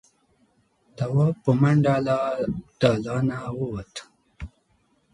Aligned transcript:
تواب 0.97 1.35
په 1.43 1.51
منډه 1.61 1.95
له 2.07 2.17
دالانه 2.81 3.39
ووت. 3.57 3.93